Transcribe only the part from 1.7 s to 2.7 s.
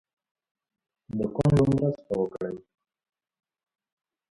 مرسته وکړئ.